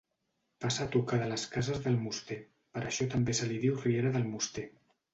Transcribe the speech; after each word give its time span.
Passa 0.63 0.85
a 0.85 0.89
tocar 0.95 1.19
de 1.25 1.27
les 1.33 1.43
cases 1.57 1.83
d'Almoster, 1.85 2.39
per 2.79 2.85
això 2.87 3.09
també 3.15 3.39
se 3.43 3.55
li 3.55 3.63
diu 3.69 3.81
Riera 3.87 4.17
d'Almoster. 4.19 4.69